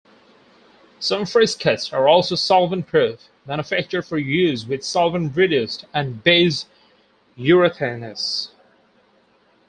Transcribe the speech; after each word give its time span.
Some 0.99 1.25
friskets 1.25 1.93
are 1.93 2.07
also 2.07 2.33
solvent-proof, 2.33 3.29
manufactured 3.45 4.01
for 4.01 4.17
use 4.17 4.65
with 4.65 4.83
solvent-reduced 4.83 5.85
and 5.93 6.23
-based 6.23 6.65
Urethanes. 7.37 8.49